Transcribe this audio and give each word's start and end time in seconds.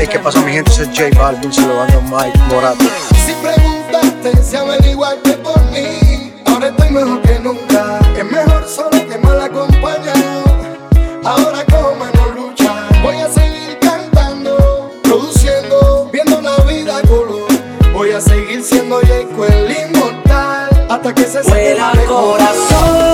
Ese 0.00 0.82
es 0.84 0.88
J 0.98 1.10
Balvin, 1.20 1.52
se 1.52 1.60
lo 1.60 1.76
van 1.76 1.90
a 1.90 2.00
Mike 2.00 2.38
Morato. 2.48 2.84
Si 3.26 3.32
preguntaste 3.34 4.42
si 4.42 4.56
averiguaste 4.56 5.32
por 5.34 5.60
mí, 5.70 6.32
ahora 6.46 6.68
estoy 6.68 6.90
mejor 6.90 7.20
que 7.20 7.38
nunca. 7.40 7.98
Es 8.16 8.24
mejor 8.24 8.66
solo 8.66 9.06
que 9.06 9.18
mal 9.18 9.42
acompañado. 9.42 10.44
Ahora 11.22 11.66
como 11.66 12.06
no 12.14 12.28
lucha, 12.34 12.88
voy 13.02 13.16
a 13.16 13.28
seguir 13.28 13.78
cantando, 13.80 14.90
produciendo, 15.02 16.08
viendo 16.10 16.40
la 16.40 16.56
vida 16.64 17.02
color. 17.02 17.48
Voy 17.92 18.12
a 18.12 18.20
seguir 18.22 18.62
siendo 18.62 19.00
Jayco 19.00 19.44
el 19.44 19.70
inmortal 19.70 20.86
hasta 20.88 21.14
que 21.14 21.24
se 21.24 21.42
Vuela 21.42 21.92
corazón, 22.08 23.09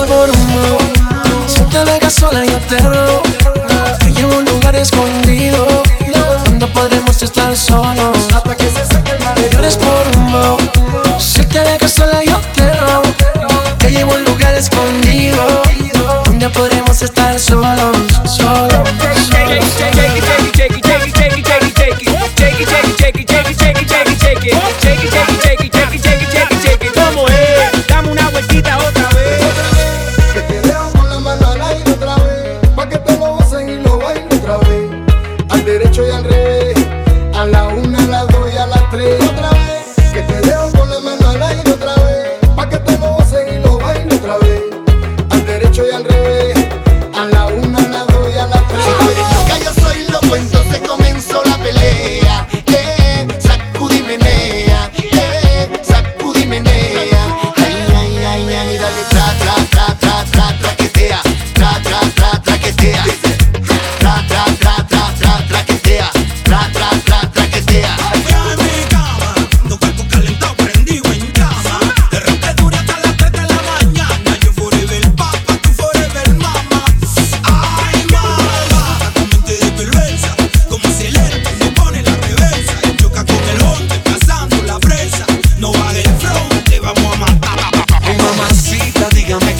el 0.00 0.08
dolor. 0.08 0.28
No 0.28 0.30
eres 0.30 0.30
por 0.30 0.30
humor. 0.30 0.78
Si 1.46 1.60
te 1.64 1.84
dejas 1.84 2.14
sola 2.14 2.44
yo 2.44 2.58
te 2.68 2.78
robo. 2.78 3.22
Te 3.98 4.12
llevo 4.12 4.34
a 4.34 4.38
un 4.38 4.44
lugar 4.44 4.74
escondido 4.76 5.66
donde 6.44 6.66
podremos 6.68 7.22
estar 7.22 7.56
solos. 7.56 8.18
hasta 8.34 8.56
que 8.56 8.70
se 8.70 8.86
seque 8.86 9.12
el 9.12 9.58
eres 9.58 9.76
por. 9.76 11.20
Si 11.20 11.44
te 11.44 11.60
dejas 11.60 11.92
sola 11.92 12.22
yo 12.24 12.40
te 12.54 12.72
robo. 12.74 13.02
Te 13.78 13.90
llevo 13.90 14.12
a 14.12 14.16
un 14.16 14.24
lugar 14.24 14.54
escondido 14.54 15.44
donde 16.24 16.48
podremos 16.50 17.02
estar 17.02 17.38
solos. 17.38 17.96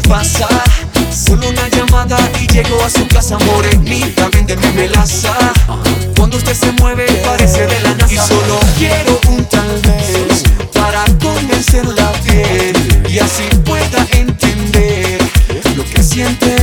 Qué 0.00 0.08
pasa. 0.08 0.46
Solo 1.10 1.48
una 1.48 1.68
llamada 1.68 2.18
y 2.40 2.46
llego 2.48 2.82
a 2.84 2.90
su 2.90 3.06
casa 3.08 3.38
morenita, 3.38 4.28
véndeme 4.28 4.70
melaza. 4.72 5.34
Cuando 6.16 6.36
usted 6.36 6.54
se 6.54 6.72
mueve 6.72 7.06
parece 7.24 7.66
de 7.66 7.80
la 7.80 7.94
NASA. 7.94 8.12
Y 8.12 8.16
solo 8.16 8.60
quiero 8.76 9.18
un 9.28 9.44
tal 9.46 9.80
vez 9.82 10.42
para 10.74 11.04
convencerla 11.22 12.12
bien 12.24 13.04
y 13.08 13.18
así 13.18 13.44
pueda 13.64 14.06
entender 14.12 15.18
lo 15.76 15.84
que 15.84 16.02
siente 16.02 16.55